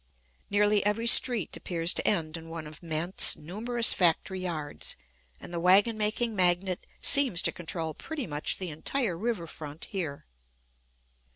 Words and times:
Nearly 0.49 0.83
every 0.83 1.05
street 1.05 1.55
appears 1.55 1.93
to 1.93 2.07
end 2.07 2.35
in 2.35 2.49
one 2.49 2.65
of 2.65 2.81
Mandt's 2.81 3.35
numerous 3.37 3.93
factory 3.93 4.39
yards, 4.39 4.95
and 5.39 5.53
the 5.53 5.59
wagon 5.59 5.95
making 5.95 6.35
magnate 6.35 6.87
seems 7.03 7.39
to 7.43 7.51
control 7.51 7.93
pretty 7.93 8.25
much 8.25 8.57
the 8.57 8.71
entire 8.71 9.15
river 9.15 9.45
front 9.45 9.83
here. 9.85 10.25